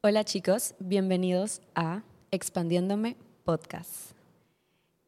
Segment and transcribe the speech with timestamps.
[0.00, 4.12] Hola chicos, bienvenidos a Expandiéndome Podcast.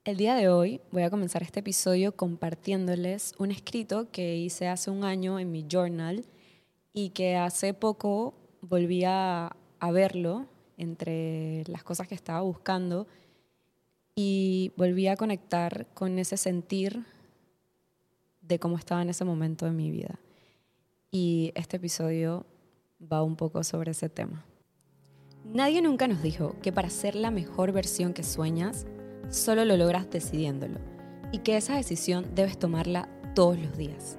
[0.02, 4.90] El día de hoy voy a comenzar este episodio compartiéndoles un escrito que hice hace
[4.90, 6.24] un año en mi journal
[6.92, 9.54] y que hace poco volví a,
[9.92, 13.07] verlo entre las cosas que estaba buscando
[14.17, 17.05] y volví a conectar con ese sentir
[18.41, 20.19] de cómo estaba en ese momento de mi vida.
[21.12, 22.45] Y este episodio
[23.01, 24.49] va un poco sobre ese tema.
[25.45, 28.87] Nadie nunca nos dijo que para ser la mejor versión que sueñas,
[29.31, 30.79] solo lo logras decidiéndolo
[31.33, 34.19] y que esa decisión debes tomarla todos los días.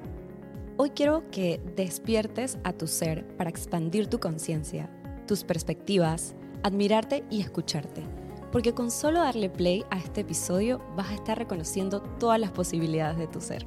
[0.78, 4.90] Hoy quiero que despiertes a tu ser para expandir tu conciencia,
[5.28, 8.04] tus perspectivas, admirarte y escucharte,
[8.52, 13.18] porque con solo darle play a este episodio vas a estar reconociendo todas las posibilidades
[13.18, 13.66] de tu ser.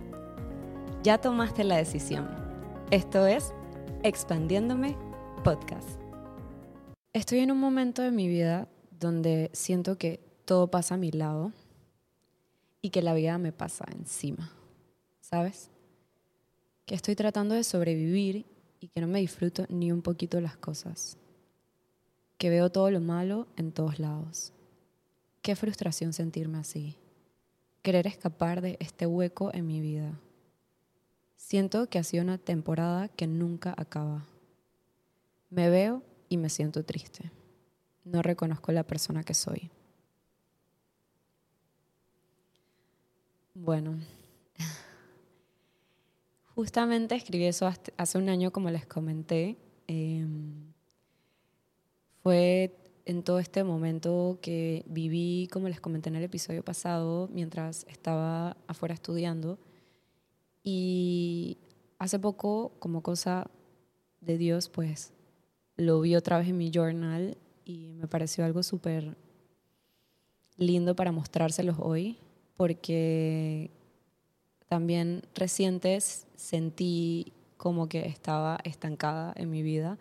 [1.03, 2.29] Ya tomaste la decisión.
[2.91, 3.55] Esto es
[4.03, 4.97] Expandiéndome
[5.45, 6.04] Podcast.
[7.15, 8.67] Estoy en un momento de mi vida
[8.99, 11.53] donde siento que todo pasa a mi lado
[12.83, 14.51] y que la vida me pasa encima,
[15.21, 15.71] ¿sabes?
[16.87, 18.47] Que estoy tratando de sobrevivir
[18.81, 21.17] y que no me disfruto ni un poquito las cosas.
[22.37, 24.53] Que veo todo lo malo en todos lados.
[25.41, 26.97] Qué frustración sentirme así.
[27.83, 30.19] Querer escapar de este hueco en mi vida.
[31.37, 34.27] Siento que ha sido una temporada que nunca acaba.
[35.49, 36.03] Me veo
[36.35, 37.31] y me siento triste.
[38.05, 39.71] No reconozco la persona que soy.
[43.55, 43.97] Bueno,
[46.57, 49.57] justamente escribí eso hace un año, como les comenté.
[49.87, 50.73] Em,
[52.23, 57.87] fue en todo este momento que viví, como les comenté en el episodio pasado, mientras
[57.89, 59.61] estaba afuera estudiando.
[60.65, 61.59] Y
[61.99, 63.49] hace poco, como cosa
[64.21, 65.13] de Dios, pues
[65.77, 69.17] lo vi otra vez en mi journal y me pareció algo súper
[70.57, 72.19] lindo para mostrárselos hoy,
[72.57, 73.71] porque
[74.69, 79.99] también recientes sentí como que estaba estancada en mi vida,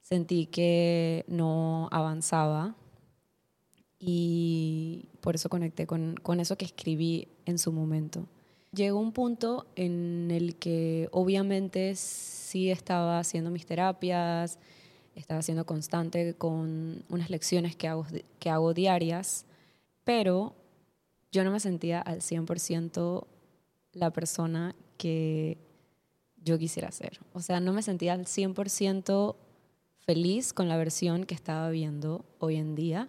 [0.00, 2.74] sentí que no avanzaba
[3.98, 8.26] y por eso conecté con, con eso que escribí en su momento.
[8.72, 14.58] Llegó un punto en el que obviamente sí estaba haciendo mis terapias,
[15.16, 18.06] estaba siendo constante con unas lecciones que hago,
[18.38, 19.46] que hago diarias,
[20.04, 20.54] pero
[21.32, 23.26] yo no me sentía al 100%
[23.92, 25.58] la persona que
[26.44, 27.18] yo quisiera ser.
[27.32, 29.34] O sea, no me sentía al 100%
[29.98, 33.08] feliz con la versión que estaba viendo hoy en día.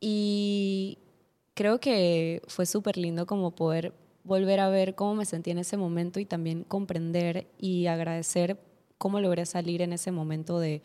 [0.00, 0.98] Y
[1.54, 3.92] creo que fue súper lindo como poder
[4.24, 8.58] volver a ver cómo me sentía en ese momento y también comprender y agradecer
[8.96, 10.82] cómo logré salir en ese momento de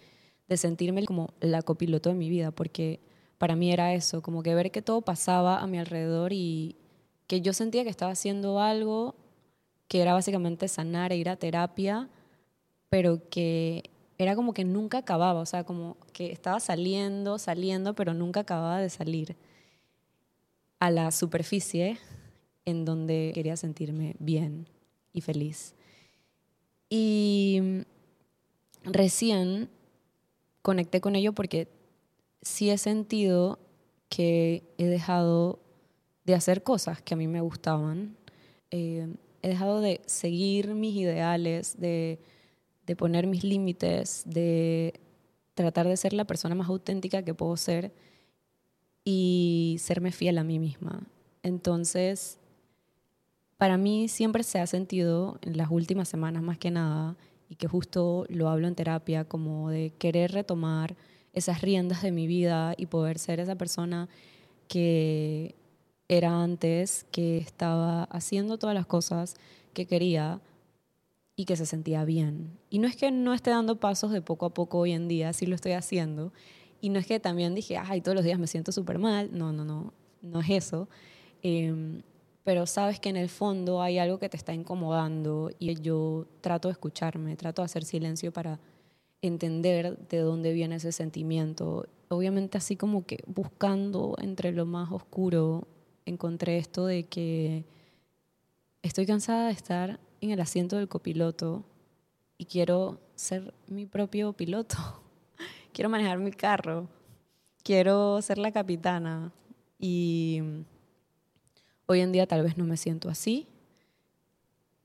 [0.47, 2.99] de sentirme como la copiloto de mi vida, porque
[3.37, 6.75] para mí era eso, como que ver que todo pasaba a mi alrededor y
[7.27, 9.15] que yo sentía que estaba haciendo algo
[9.87, 12.09] que era básicamente sanar e ir a terapia,
[12.89, 13.83] pero que
[14.17, 18.79] era como que nunca acababa, o sea, como que estaba saliendo, saliendo, pero nunca acababa
[18.79, 19.35] de salir
[20.79, 21.97] a la superficie
[22.65, 24.67] en donde quería sentirme bien
[25.13, 25.75] y feliz.
[26.89, 27.83] Y
[28.83, 29.69] recién
[30.65, 31.67] conecté con ello porque
[32.41, 33.59] sí he sentido
[34.09, 35.59] que he dejado
[36.23, 38.17] de hacer cosas que a mí me gustaban.
[38.71, 39.07] Eh,
[39.43, 42.19] he dejado de seguir mis ideales, de,
[42.87, 44.99] de poner mis límites, de
[45.53, 47.93] tratar de ser la persona más auténtica que puedo ser
[49.03, 51.03] y serme fiel a mí misma.
[51.43, 52.39] Entonces,
[53.57, 57.15] para mí siempre se ha sentido, en las últimas semanas más que nada,
[57.57, 60.95] que justo lo hablo en terapia, como de querer retomar
[61.33, 64.07] esas riendas de mi vida y poder ser esa persona
[64.67, 65.55] que
[66.07, 69.35] era antes, que estaba haciendo todas las cosas
[69.73, 70.41] que quería
[71.35, 72.57] y que se sentía bien.
[72.69, 75.33] Y no es que no esté dando pasos de poco a poco hoy en día,
[75.33, 76.31] sí lo estoy haciendo.
[76.79, 79.29] Y no es que también dije, ay, todos los días me siento súper mal.
[79.33, 80.87] No, no, no, no es eso.
[81.41, 82.01] Eh,
[82.45, 86.67] pero sabes que en el fondo hay algo que te está incomodando y yo trato
[86.67, 88.59] de escucharme, trato de hacer silencio para
[89.23, 91.87] entender de dónde viene ese sentimiento.
[92.07, 95.67] Obviamente así como que buscando entre lo más oscuro,
[96.05, 97.65] encontré esto de que
[98.83, 101.65] estoy cansada de estar en el asiento del copiloto
[102.37, 104.77] y quiero ser mi propio piloto.
[105.73, 106.87] quiero manejar mi carro.
[107.63, 109.31] Quiero ser la capitana
[109.79, 110.43] y
[111.87, 113.47] Hoy en día tal vez no me siento así,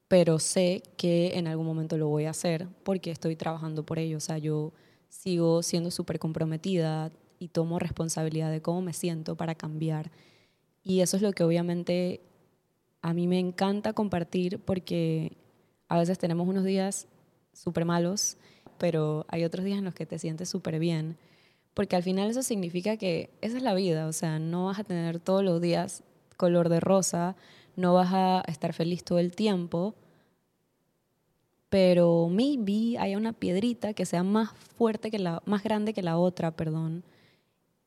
[0.06, 4.18] pero sé que en algún momento lo voy a hacer porque estoy trabajando por ello.
[4.18, 4.72] O sea, yo
[5.08, 10.10] sigo siendo súper comprometida y tomo responsabilidad de cómo me siento para cambiar.
[10.82, 12.20] Y eso es lo que obviamente
[13.00, 15.38] a mí me encanta compartir porque
[15.88, 17.08] a veces tenemos unos días
[17.54, 18.36] súper malos,
[18.76, 21.16] pero hay otros días en los que te sientes súper bien.
[21.72, 24.84] Porque al final eso significa que esa es la vida, o sea, no vas a
[24.84, 26.02] tener todos los días
[26.40, 27.36] color de rosa,
[27.76, 29.94] no vas a estar feliz todo el tiempo,
[31.68, 36.16] pero maybe haya una piedrita que sea más fuerte que la, más grande que la
[36.16, 37.04] otra, perdón.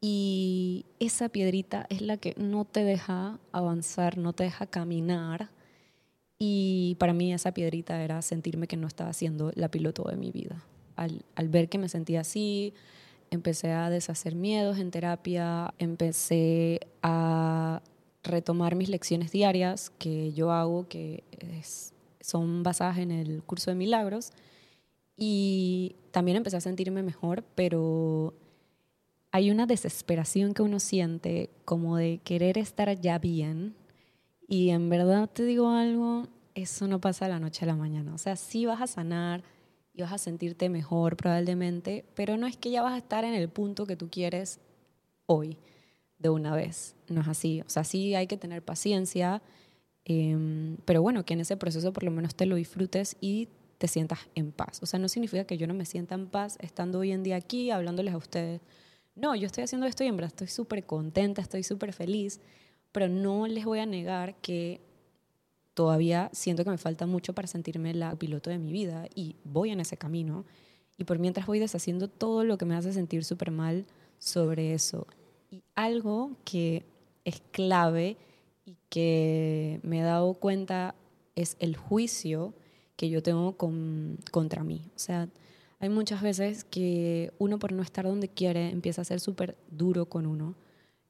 [0.01, 5.49] Y esa piedrita es la que no te deja avanzar, no te deja caminar.
[6.37, 10.31] Y para mí esa piedrita era sentirme que no estaba siendo la piloto de mi
[10.31, 10.63] vida.
[10.95, 12.73] Al, al ver que me sentía así,
[13.31, 17.81] empecé a deshacer miedos en terapia, empecé a
[18.23, 21.23] retomar mis lecciones diarias que yo hago, que
[22.21, 24.31] son basadas en el curso de milagros.
[25.15, 28.33] Y también empecé a sentirme mejor, pero
[29.31, 33.75] hay una desesperación que uno siente como de querer estar ya bien.
[34.47, 38.13] Y en verdad te digo algo, eso no pasa de la noche a la mañana.
[38.13, 39.43] O sea, sí vas a sanar
[39.93, 43.35] y vas a sentirte mejor probablemente, pero no es que ya vas a estar en
[43.35, 44.59] el punto que tú quieres
[45.27, 45.57] hoy
[46.23, 46.95] de una vez.
[47.09, 47.61] No es así.
[47.61, 49.43] O sea, sí hay que tener paciencia,
[50.05, 53.87] em, pero bueno, que en ese proceso por lo menos te lo disfrutes y te
[53.87, 54.79] sientas en paz.
[54.81, 57.35] O sea, no significa que yo no me sienta en paz estando hoy en día
[57.35, 58.61] aquí hablándoles a ustedes.
[59.15, 62.39] No, yo estoy haciendo esto y en verdad estoy súper contenta, estoy súper feliz,
[62.91, 64.81] pero no les voy a negar que
[65.73, 69.71] todavía siento que me falta mucho para sentirme la piloto de mi vida y voy
[69.71, 70.45] en ese camino.
[70.97, 73.85] Y por mientras voy deshaciendo todo lo que me hace sentir súper mal
[74.19, 75.05] sobre eso.
[75.53, 76.83] Y algo que
[77.25, 78.17] es clave
[78.65, 80.95] y que me he dado cuenta
[81.35, 82.55] es el juicio
[82.95, 84.81] que yo tengo con, contra mí.
[84.95, 85.29] O sea,
[85.77, 90.07] hay muchas veces que uno por no estar donde quiere empieza a ser súper duro
[90.07, 90.55] con uno,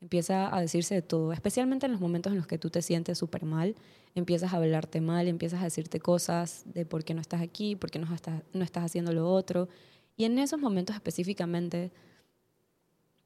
[0.02, 3.18] empieza a decirse de todo, especialmente en los momentos en los que tú te sientes
[3.18, 3.78] súper mal,
[4.14, 7.92] empiezas a hablarte mal, empiezas a decirte cosas de por qué no estás aquí, por
[7.92, 9.70] qué no estás, no estás haciendo lo otro.
[10.18, 11.94] Y en esos momentos específicamente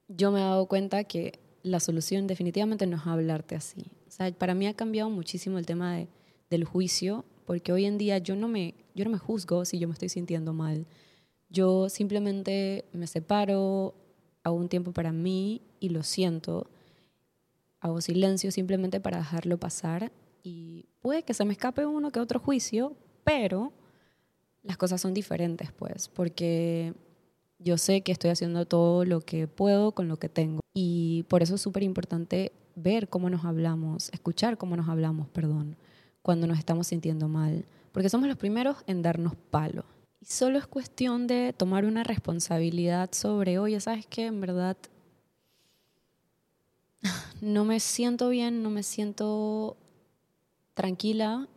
[0.07, 3.91] yo me he dado cuenta que la solución definitivamente no es hablarte así.
[4.07, 6.07] O sea, para mí ha cambiado muchísimo el tema de,
[6.49, 9.87] del juicio, porque hoy en día yo no, me, yo no me juzgo si yo
[9.87, 10.85] me estoy sintiendo mal.
[11.49, 13.95] Yo simplemente me separo,
[14.43, 16.69] hago un tiempo para mí y lo siento.
[17.79, 20.11] Hago silencio simplemente para dejarlo pasar
[20.43, 23.71] y puede que se me escape uno que otro juicio, pero
[24.63, 26.93] las cosas son diferentes, pues, porque
[27.59, 30.61] yo sé que estoy haciendo todo lo que puedo con lo que tengo.
[30.73, 35.75] Y por eso es súper importante ver cómo nos hablamos, escuchar cómo nos hablamos, perdón,
[36.21, 37.65] cuando nos estamos sintiendo mal.
[37.91, 39.85] Porque somos los primeros en darnos palo.
[40.21, 44.27] Y solo es cuestión de tomar una responsabilidad sobre, oye, ¿sabes qué?
[44.27, 44.77] En verdad
[47.41, 49.77] no me siento bien, no me siento
[50.73, 51.47] tranquila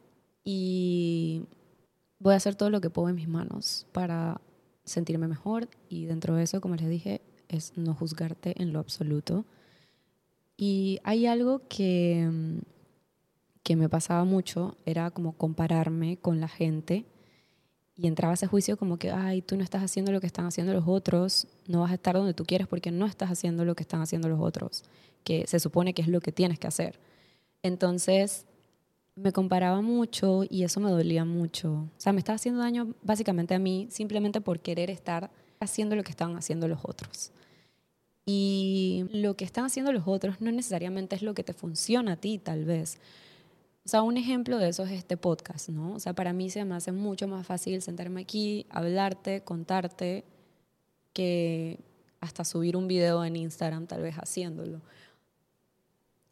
[0.44, 1.42] y
[2.18, 4.40] voy a hacer todo lo que puedo en mis manos para
[4.90, 9.44] sentirme mejor y dentro de eso, como les dije, es no juzgarte en lo absoluto.
[10.56, 12.58] Y hay algo que, mm,
[13.62, 17.06] que me pasaba mucho, era como compararme con la gente
[17.96, 20.72] y entraba ese juicio como que, ay, tú no estás haciendo lo que están haciendo
[20.72, 23.82] los otros, no vas a estar donde tú quieres porque no estás haciendo lo que
[23.82, 24.84] están haciendo los otros,
[25.22, 26.98] que se supone que es lo que tienes que hacer.
[27.62, 28.46] Entonces,
[29.16, 31.72] me comparaba mucho y eso me dolía mucho.
[31.72, 36.02] O sea, me estaba haciendo daño básicamente a mí simplemente por querer estar haciendo lo
[36.02, 37.32] que estaban haciendo los otros.
[38.24, 42.16] Y lo que están haciendo los otros no necesariamente es lo que te funciona a
[42.16, 42.98] ti, tal vez.
[43.84, 45.94] O sea, un ejemplo de eso es este podcast, ¿no?
[45.94, 50.24] O sea, para mí se me hace mucho más fácil sentarme aquí, hablarte, contarte,
[51.12, 51.80] que
[52.20, 54.80] hasta subir un video en Instagram tal vez haciéndolo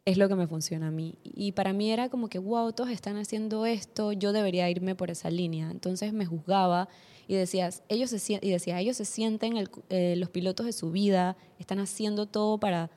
[0.09, 1.19] es lo que me funciona a mí.
[1.23, 5.11] Y para mí era como que, wow, todos están haciendo esto, yo debería irme por
[5.11, 5.69] esa línea.
[5.69, 6.89] Entonces me juzgaba
[7.27, 11.37] y, decías, ellos se, y decía, ellos se sienten eh, los pilotos de su vida,
[11.59, 12.89] están haciendo todo para,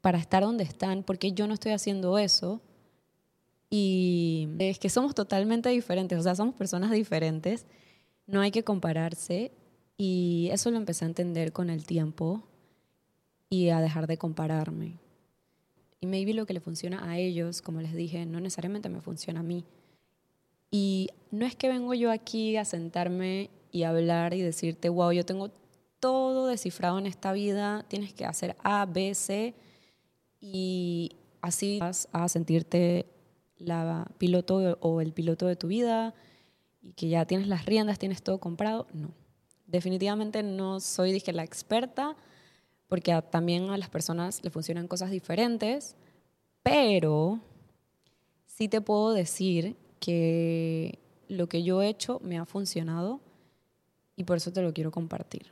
[0.00, 2.60] para estar donde están, porque yo no estoy haciendo eso.
[3.70, 7.66] Y es que somos totalmente diferentes, o sea, somos personas diferentes,
[8.26, 9.52] no hay que compararse
[9.96, 12.42] y eso lo empecé a entender con el tiempo
[13.48, 15.05] y a dejar de compararme.
[16.00, 19.40] Y maybe lo que le funciona a ellos, como les dije, no necesariamente me funciona
[19.40, 19.64] a mí.
[20.70, 25.24] Y no es que vengo yo aquí a sentarme y hablar y decirte, wow, yo
[25.24, 25.50] tengo
[26.00, 29.54] todo descifrado en esta vida, tienes que hacer A, B, C,
[30.40, 33.06] y así vas a sentirte
[33.58, 36.14] la piloto o el piloto de tu vida
[36.82, 38.86] y que ya tienes las riendas, tienes todo comprado.
[38.92, 39.10] No,
[39.66, 42.16] definitivamente no soy, dije, la experta,
[42.88, 45.96] porque también a las personas le funcionan cosas diferentes,
[46.62, 47.40] pero
[48.46, 53.20] sí te puedo decir que lo que yo he hecho me ha funcionado
[54.16, 55.46] y por eso te lo quiero compartir.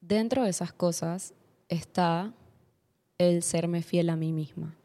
[0.00, 1.34] Dentro de esas cosas
[1.68, 2.32] está
[3.18, 4.76] el serme fiel a mí misma.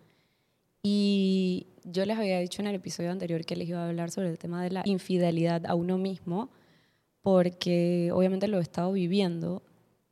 [0.84, 4.30] Y yo les había dicho en el episodio anterior que les iba a hablar sobre
[4.30, 6.50] el tema de la infidelidad a uno mismo,
[7.22, 9.62] porque obviamente lo he estado viviendo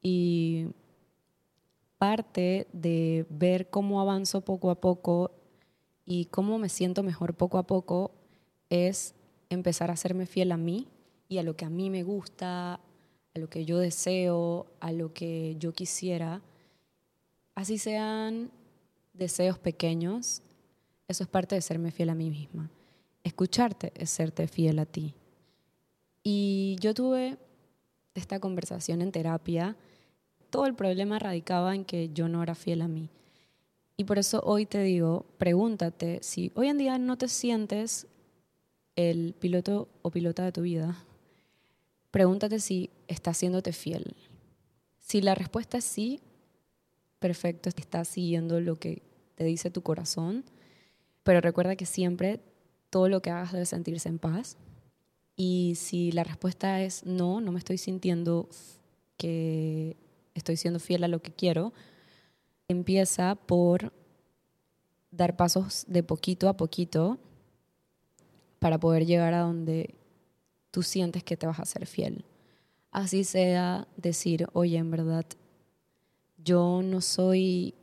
[0.01, 0.67] y
[1.99, 5.31] parte de ver cómo avanzo poco a poco
[6.05, 8.11] y cómo me siento mejor poco a poco
[8.69, 9.13] es
[9.49, 10.87] empezar a serme fiel a mí
[11.27, 15.13] y a lo que a mí me gusta, a lo que yo deseo, a lo
[15.13, 16.41] que yo quisiera,
[17.53, 18.49] así sean
[19.13, 20.41] deseos pequeños,
[21.07, 22.71] eso es parte de serme fiel a mí misma.
[23.23, 25.13] Escucharte es serte fiel a ti.
[26.23, 27.37] Y yo tuve
[28.15, 29.75] esta conversación en terapia.
[30.49, 33.09] Todo el problema radicaba en que yo no era fiel a mí.
[33.97, 38.07] Y por eso hoy te digo, pregúntate si hoy en día no te sientes
[38.95, 41.03] el piloto o pilota de tu vida,
[42.11, 44.15] pregúntate si estás haciéndote fiel.
[44.99, 46.21] Si la respuesta es sí,
[47.19, 49.01] perfecto, estás siguiendo lo que
[49.35, 50.45] te dice tu corazón,
[51.23, 52.39] pero recuerda que siempre
[52.89, 54.57] todo lo que hagas debe sentirse en paz.
[55.35, 58.49] Y si la respuesta es no, no me estoy sintiendo
[59.17, 59.97] que
[60.39, 61.73] estoy siendo fiel a lo que quiero,
[62.67, 63.93] empieza por
[65.11, 67.17] dar pasos de poquito a poquito
[68.59, 69.95] para poder llegar a donde
[70.71, 72.25] tú sientes que te vas a ser fiel.
[72.91, 75.25] Así sea decir, oye, en verdad,
[76.43, 77.75] yo no soy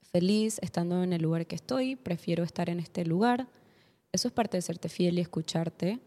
[0.00, 3.48] feliz estando en el lugar que estoy, prefiero estar en este lugar.
[4.12, 6.00] Eso es parte de serte fiel y escucharte.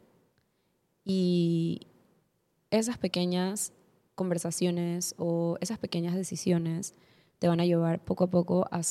[1.04, 1.88] Y
[2.70, 3.74] esas pequeñas
[4.16, 6.94] conversaciones o esas pequeñas decisiones
[7.40, 8.82] te van a llevar poco a poco a,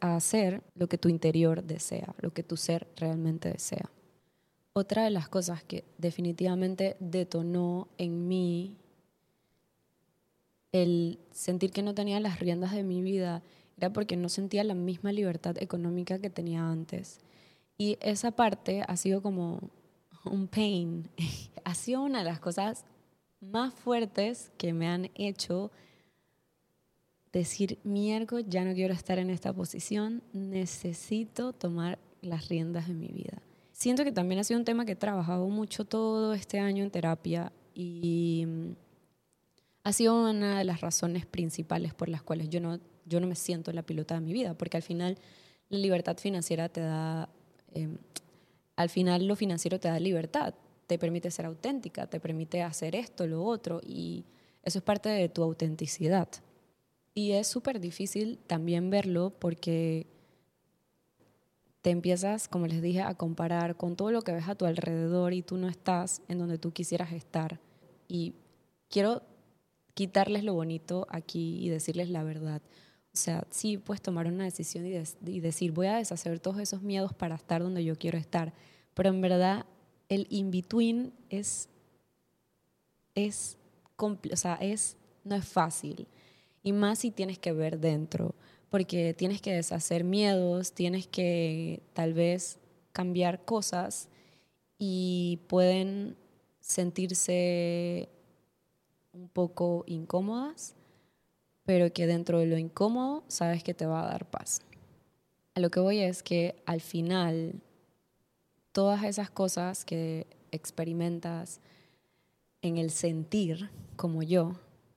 [0.00, 3.90] hacer lo que tu interior desea, lo que tu ser realmente desea.
[4.74, 8.76] Otra de las cosas que definitivamente detonó en mí
[10.72, 13.42] el sentir que no tenía las riendas de mi vida
[13.76, 17.20] era porque no sentía la misma libertad económica que tenía antes.
[17.78, 19.70] Y esa parte ha sido como
[20.24, 21.08] un pain.
[21.64, 22.84] ha sido una de las cosas
[23.50, 25.70] más fuertes que me han hecho
[27.32, 33.08] decir, miércoles, ya no quiero estar en esta posición, necesito tomar las riendas de mi
[33.08, 33.42] vida
[33.74, 36.90] siento que también ha sido un tema que he trabajado mucho todo este año en
[36.90, 38.70] terapia y mm,
[39.82, 43.34] ha sido una de las razones principales por las cuales yo no, yo no me
[43.34, 45.18] siento la pilota de mi vida, porque al final
[45.68, 47.28] la libertad financiera te da,
[47.74, 47.98] em,
[48.76, 50.54] al final lo financiero te da libertad,
[50.86, 54.24] te permite ser auténtica, te permite hacer esto, lo otro, y
[54.62, 56.28] eso es parte de tu autenticidad.
[57.14, 60.06] Y es súper difícil también verlo porque
[61.82, 65.34] te empiezas, como les dije, a comparar con todo lo que ves a tu alrededor
[65.34, 67.60] y tú no estás en donde tú quisieras estar.
[68.08, 68.34] Y
[68.88, 69.22] quiero
[69.92, 72.62] quitarles lo bonito aquí y decirles la verdad.
[73.12, 77.12] O sea, sí puedes tomar una decisión y, decir, voy a deshacer todos esos miedos
[77.14, 78.52] para estar donde yo quiero estar.
[78.94, 79.66] Pero en verdad,
[80.08, 81.68] el in-between es,
[83.14, 83.56] es,
[83.96, 86.06] o sea, es, no es fácil.
[86.62, 88.34] Y más si tienes que ver dentro
[88.74, 92.58] porque tienes que deshacer miedos, tienes que tal vez
[92.90, 94.08] cambiar cosas
[94.78, 96.16] y pueden
[96.58, 98.08] sentirse
[99.12, 100.74] un poco incómodas,
[101.64, 104.62] pero que dentro de lo incómodo sabes que te va a dar paz.
[105.54, 107.62] A lo que voy es que al final
[108.74, 111.60] todas esas cosas que experimentas
[112.60, 114.56] en el sentir, como yo,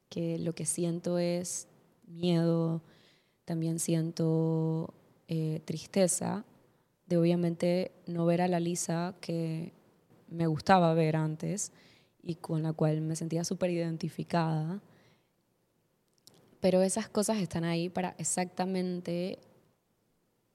[0.09, 1.67] que lo que siento es
[2.07, 2.81] miedo,
[3.45, 4.95] también siento
[5.27, 6.43] eh, tristeza
[7.05, 9.73] de obviamente no ver a la Lisa que
[10.27, 11.71] me gustaba ver antes
[12.23, 14.81] y con la cual me sentía súper identificada.
[16.59, 19.37] Pero esas cosas están ahí para exactamente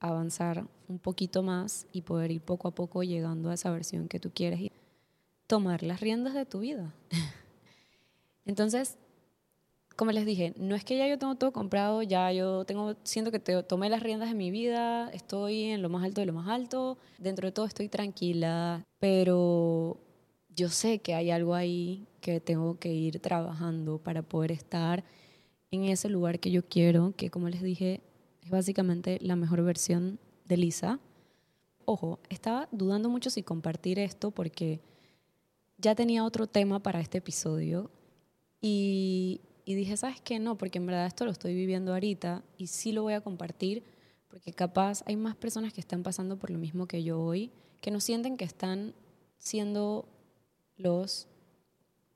[0.02, 4.18] avanzar un poquito más y poder ir poco a poco llegando a esa versión que
[4.18, 4.72] tú quieres y
[5.46, 6.92] tomar las riendas de tu vida.
[8.44, 8.98] Entonces,
[9.96, 13.30] como les dije, no es que ya yo tengo todo comprado, ya yo tengo, siento
[13.30, 16.32] que te, tomé las riendas de mi vida, estoy en lo más alto de lo
[16.32, 19.98] más alto, dentro de todo estoy tranquila, pero
[20.56, 25.04] yo sé que hay algo ahí que tengo que ir trabajando para poder estar
[25.70, 28.00] en ese lugar que yo quiero, que como les dije,
[28.42, 31.00] es básicamente la mejor versión de Lisa.
[31.84, 34.80] Ojo, estaba dudando mucho si compartir esto porque
[35.78, 37.90] ya tenía otro tema para este episodio
[38.60, 40.38] Y, y dije, ¿sabes qué?
[40.38, 43.82] No, porque en verdad esto lo estoy viviendo ahorita y sí lo voy a compartir
[44.28, 47.90] porque capaz hay más personas que están pasando por lo mismo que yo hoy, que
[47.90, 48.94] no sienten que están
[49.36, 50.08] siendo
[50.76, 51.28] los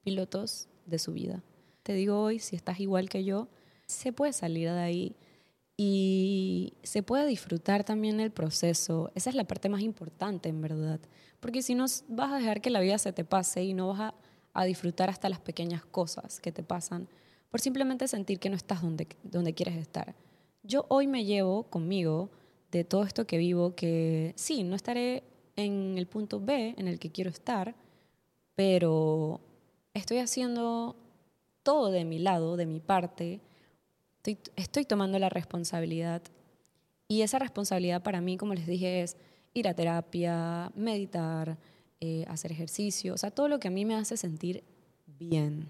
[0.02, 1.42] pilotos de su vida.
[1.82, 3.48] Te digo hoy, si estás igual que yo,
[3.86, 5.16] se puede salir de ahí
[5.76, 9.10] y se puede disfrutar también el proceso.
[9.14, 11.00] Esa es la parte más importante, en verdad.
[11.40, 14.00] Porque si no, vas a dejar que la vida se te pase y no vas
[14.00, 14.14] a,
[14.54, 17.08] a disfrutar hasta las pequeñas cosas que te pasan
[17.50, 20.14] por simplemente sentir que no estás donde, donde quieres estar.
[20.62, 22.30] Yo hoy me llevo conmigo
[22.70, 25.22] de todo esto que vivo, que sí, no estaré
[25.56, 27.74] en el punto B en el que quiero estar,
[28.54, 29.40] pero
[29.94, 30.96] estoy haciendo
[31.62, 33.40] todo de mi lado, de mi parte,
[34.56, 36.22] estoy, tomando la responsabilidad
[37.08, 39.16] y esa responsabilidad para mí, como les dije, es
[39.54, 41.58] ir a terapia, meditar,
[42.00, 44.64] eh, hacer ejercicio, o sea, todo lo que a mí me hace sentir
[45.06, 45.68] bien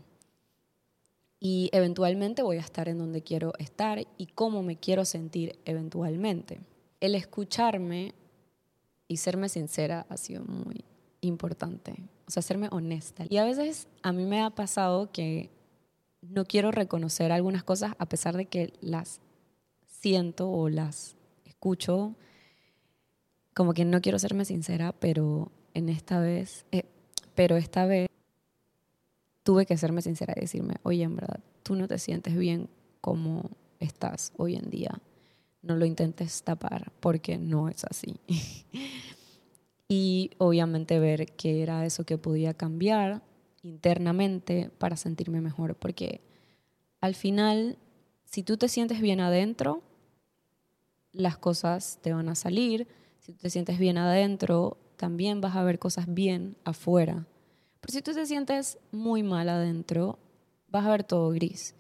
[1.39, 6.61] y eventualmente voy a estar en donde quiero estar y cómo me quiero sentir eventualmente.
[7.01, 8.15] El escucharme
[9.07, 10.85] y serme sincera ha sido muy
[11.21, 11.95] importante,
[12.27, 13.27] o sea, serme honesta.
[13.29, 15.51] Y a veces a mí me ha pasado que
[16.31, 19.21] no quiero reconocer algunas cosas a pesar de que las
[19.87, 22.15] siento o las escucho,
[23.55, 26.85] como que no quiero serme sincera, pero en esta vez, eh,
[27.35, 28.09] pero esta vez
[29.43, 32.69] tuve que serme sincera y decirme, oye, en verdad, tú no te sientes bien
[33.01, 35.01] como estás hoy en día.
[35.63, 38.17] No lo intentes tapar porque no es así.
[39.89, 43.23] y obviamente ver qué era eso que podía cambiar
[43.67, 45.77] internamente para sentirme mejor.
[45.77, 46.21] Porque
[47.01, 47.79] al final,
[48.25, 49.83] si tú te sientes bien adentro,
[51.13, 52.87] las cosas te van a salir.
[53.21, 57.27] Si tú te sientes bien adentro, también vas a ver cosas bien afuera.
[57.81, 60.19] Pero si tú te sientes muy mal adentro,
[60.69, 61.75] vas a ver todo gris.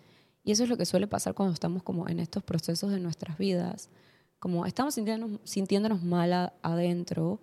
[0.44, 3.36] Y eso es lo que suele pasar cuando estamos como en estos procesos de nuestras
[3.38, 3.90] vidas.
[4.38, 7.40] Como estamos sintiéndonos, sintiéndonos mal adentro,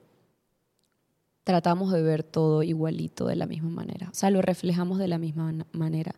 [1.43, 4.09] tratamos de ver todo igualito de la misma manera.
[4.11, 6.15] O sea, lo reflejamos de la misma manera.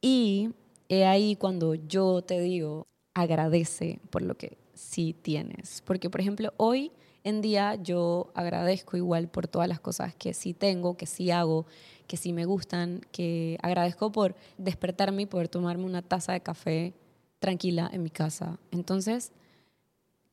[0.00, 0.50] Y
[0.88, 5.82] he ahí cuando yo te digo, agradece por lo que sí tienes.
[5.86, 10.52] Porque, por ejemplo, hoy en día yo agradezco igual por todas las cosas que sí
[10.52, 11.64] tengo, que sí hago,
[12.06, 16.92] que sí me gustan, que agradezco por despertarme y poder tomarme una taza de café
[17.38, 18.58] tranquila en mi casa.
[18.70, 19.32] Entonces,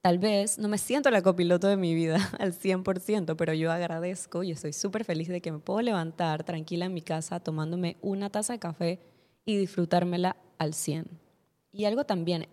[0.02, 4.44] tal vez no me siento la copiloto de mi vida al 100%, pero yo agradezco
[4.44, 8.30] y estoy súper feliz de que me puedo levantar tranquila en mi casa tomándome una
[8.30, 9.00] taza de café
[9.46, 11.08] y disfrutármela al 100.
[11.72, 12.48] Y algo también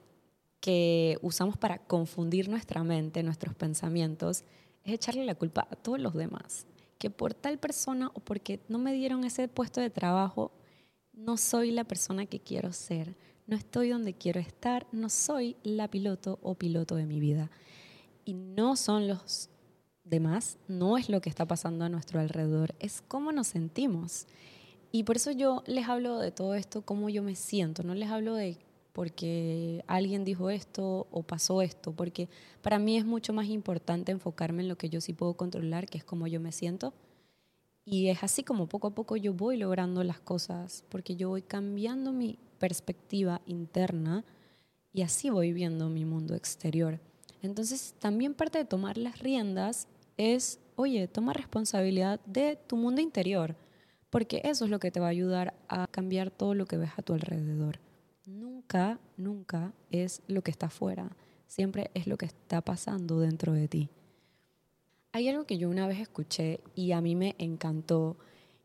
[0.60, 4.44] que usamos para confundir nuestra mente, nuestros pensamientos,
[4.84, 6.66] es echarle la culpa a todos los demás.
[6.98, 10.52] Que por tal persona o porque no me dieron ese puesto de trabajo,
[11.12, 13.16] no soy la persona que quiero ser,
[13.48, 17.50] no estoy donde quiero estar, no soy la piloto o piloto de mi vida.
[18.24, 19.48] Y no son los
[20.04, 24.26] demás, no es lo que está pasando a nuestro alrededor, es cómo nos sentimos.
[24.92, 28.10] Y por eso yo les hablo de todo esto, cómo yo me siento, no les
[28.10, 28.58] hablo de
[28.92, 32.28] porque alguien dijo esto o pasó esto, porque
[32.62, 35.98] para mí es mucho más importante enfocarme en lo que yo sí puedo controlar, que
[35.98, 36.92] es cómo yo me siento.
[37.84, 41.42] Y es así como poco a poco yo voy logrando las cosas, porque yo voy
[41.42, 44.24] cambiando mi perspectiva interna
[44.92, 47.00] y así voy viendo mi mundo exterior.
[47.42, 53.54] Entonces, también parte de tomar las riendas es, oye, toma responsabilidad de tu mundo interior,
[54.10, 56.90] porque eso es lo que te va a ayudar a cambiar todo lo que ves
[56.96, 57.78] a tu alrededor
[58.68, 61.16] nunca, nunca es lo que está afuera,
[61.46, 63.88] siempre es lo que está pasando dentro de ti.
[65.12, 68.18] Hay algo que yo una vez escuché y a mí me encantó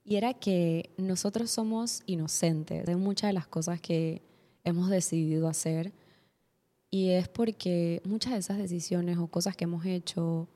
[0.06, 4.22] y era que nosotros somos inocentes de muchas de las cosas que
[4.63, 5.94] hemos decidido hacer.
[6.89, 10.48] Y es porque muchas de esas decisiones o cosas que hemos hecho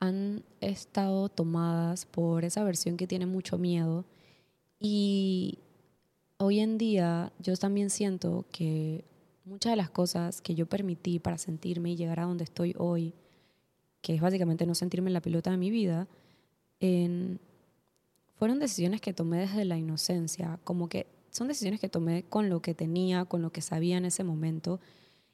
[0.00, 4.04] han estado tomadas por esa versión que tiene mucho miedo.
[4.80, 5.58] Y
[6.38, 9.04] hoy en día yo también siento que
[9.44, 13.14] muchas de las cosas que yo permití para sentirme y llegar a donde estoy hoy,
[14.00, 16.08] que es básicamente no sentirme en la pelota de mi vida,
[18.34, 22.62] fueron decisiones que tomé desde la inocencia, como que son decisiones que tomé con lo
[22.62, 24.80] que tenía, con lo que sabía en ese momento.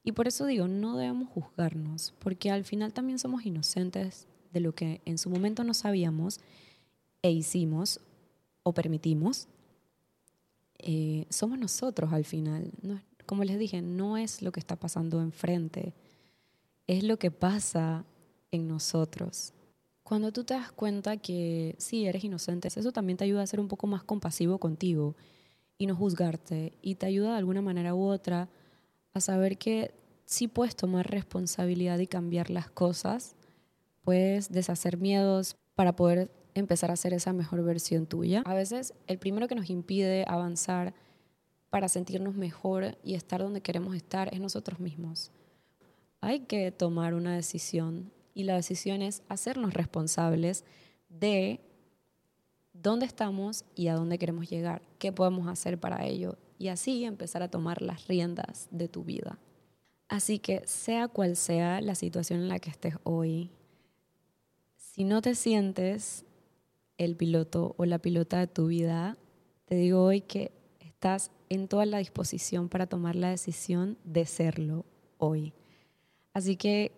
[0.02, 4.74] Y por eso digo, no debemos juzgarnos, porque al final también somos inocentes de lo
[4.74, 6.40] que en su momento no sabíamos
[7.22, 8.00] e hicimos
[8.62, 9.48] o permitimos
[10.82, 12.70] eh, somos nosotros al final.
[13.26, 15.94] como les dije, no es lo que está pasando enfrente,
[16.86, 18.04] es lo que pasa
[18.50, 19.52] en nosotros.
[20.10, 23.60] Cuando tú te das cuenta que sí, eres inocente, eso también te ayuda a ser
[23.60, 25.14] un poco más compasivo contigo
[25.78, 28.48] y no juzgarte y te ayuda de alguna manera u otra
[29.14, 29.94] a saber que
[30.24, 33.36] sí puedes tomar responsabilidad y cambiar las cosas,
[34.02, 38.42] puedes deshacer miedos para poder empezar a ser esa mejor versión tuya.
[38.46, 40.92] A veces el primero que nos impide avanzar
[41.70, 45.30] para sentirnos mejor y estar donde queremos estar es nosotros mismos.
[46.20, 50.64] Hay que tomar una decisión y la decisión es hacernos responsables
[51.08, 51.60] de
[52.72, 57.42] dónde estamos y a dónde queremos llegar, qué podemos hacer para ello y así empezar
[57.42, 59.38] a tomar las riendas de tu vida.
[60.08, 63.50] Así que sea cual sea la situación en la que estés hoy,
[64.76, 66.24] si no te sientes
[66.98, 69.16] el piloto o la pilota de tu vida,
[69.66, 74.84] te digo hoy que estás en toda la disposición para tomar la decisión de serlo
[75.18, 75.52] hoy.
[76.32, 76.92] Así que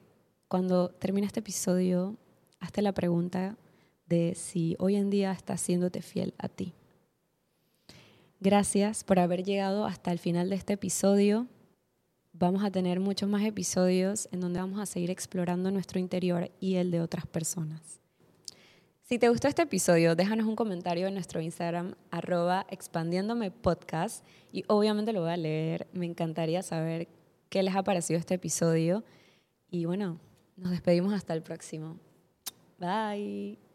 [0.53, 2.19] cuando termine este episodio,
[2.61, 3.57] hazte la pregunta
[4.05, 6.75] de si hoy en día estás siéndote fiel a ti.
[8.39, 11.47] Gracias por haber llegado hasta el final de este episodio.
[12.35, 16.75] Vamos a tener muchos más episodios en donde vamos a seguir explorando nuestro interior y
[16.75, 18.03] el de otras personas.
[19.05, 24.65] Si te gustó este episodio, déjanos un comentario en nuestro Instagram, arroba expandiéndome podcast, y
[24.67, 25.87] obviamente lo voy a leer.
[25.95, 27.09] Me encantaría saber
[27.49, 29.03] qué les ha parecido este episodio.
[29.71, 30.21] Y bueno,
[30.63, 31.99] nos despedimos hasta el próximo.
[32.79, 33.72] Bye.